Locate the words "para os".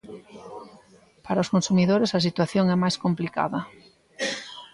1.25-1.51